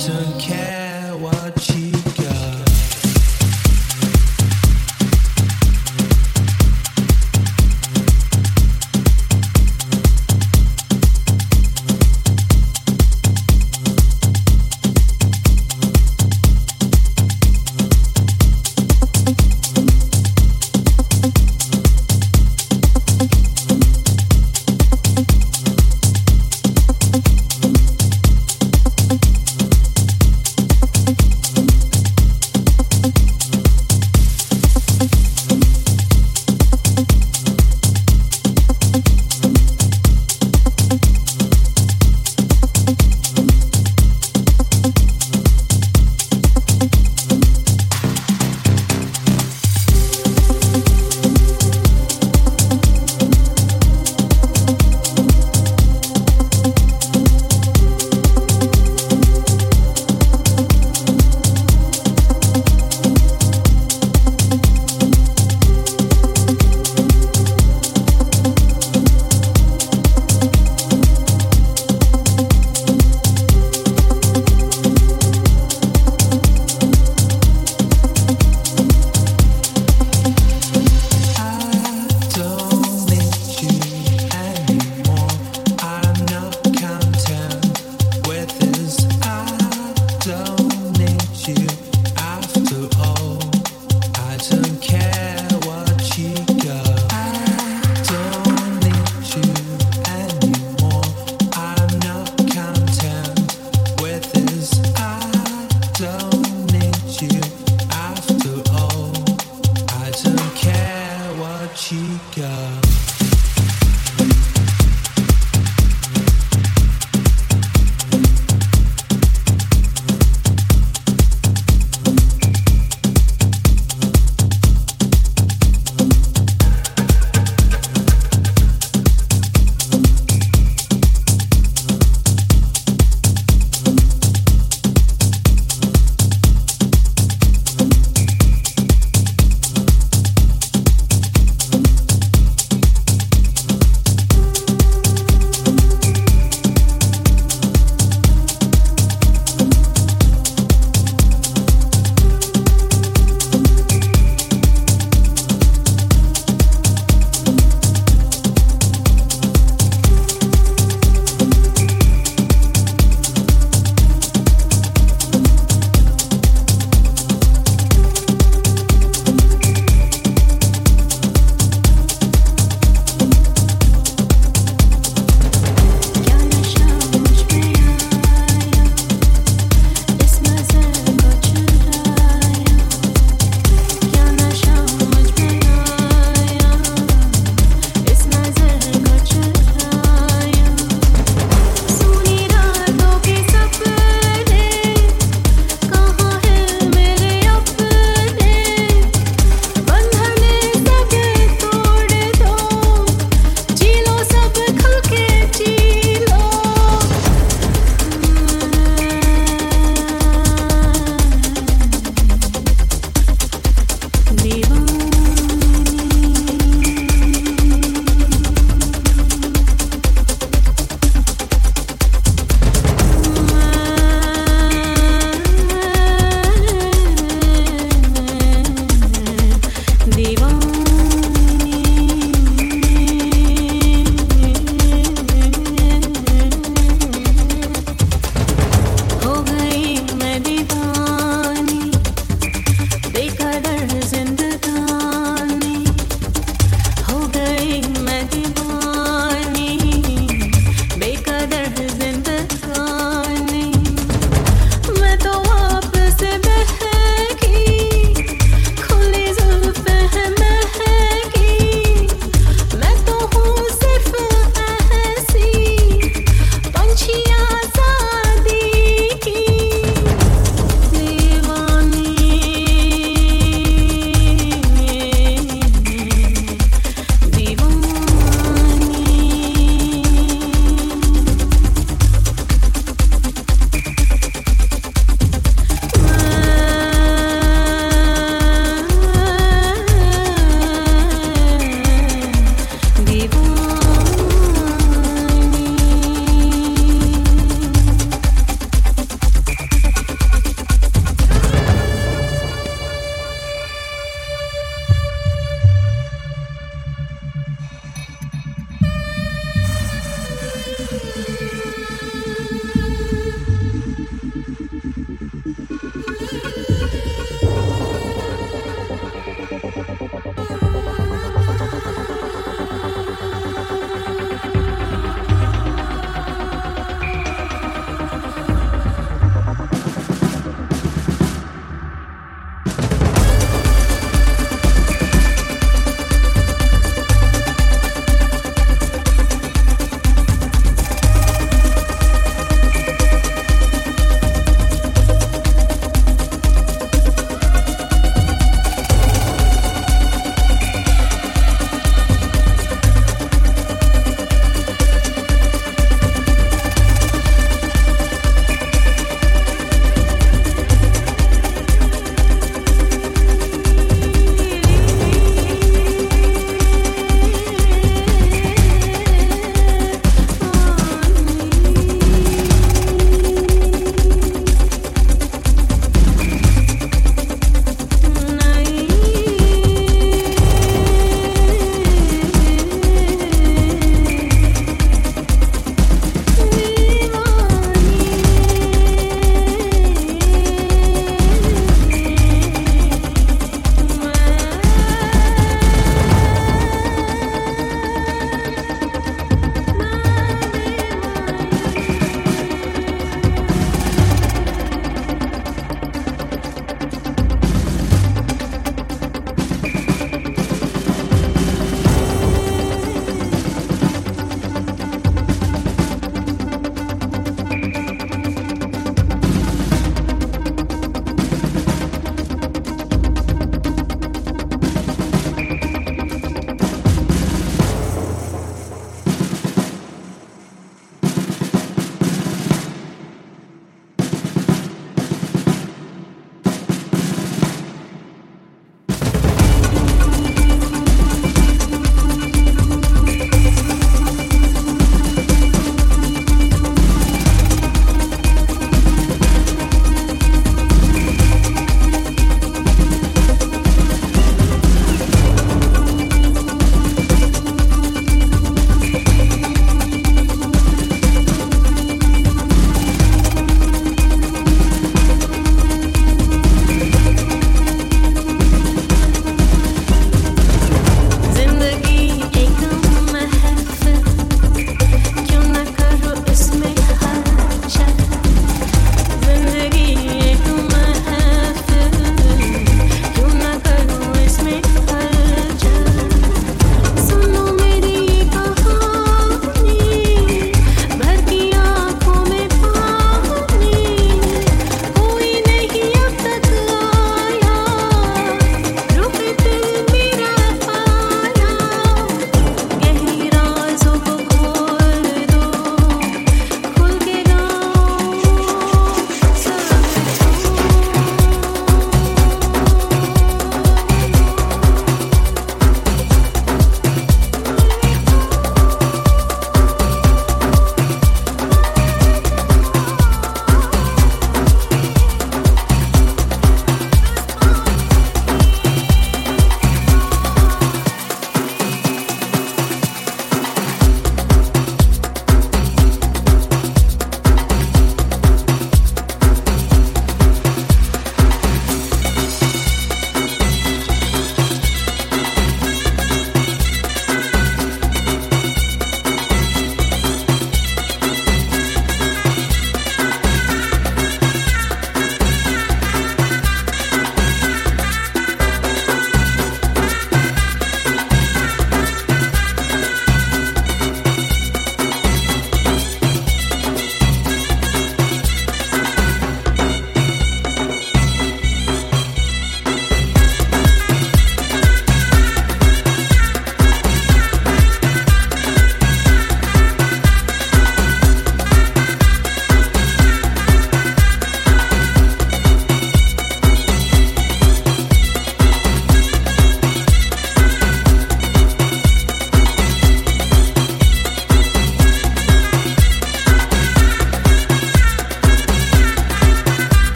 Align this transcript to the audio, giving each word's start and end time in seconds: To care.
To 0.00 0.24
care. 0.38 0.79